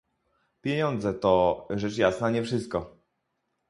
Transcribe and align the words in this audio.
Pieniądze 0.61 1.13
to, 1.13 1.67
rzecz 1.75 1.97
jasna, 1.97 2.29
nie 2.29 2.43
wszystko 2.43 2.95